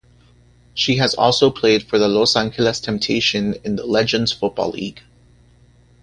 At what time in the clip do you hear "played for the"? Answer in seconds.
1.51-2.07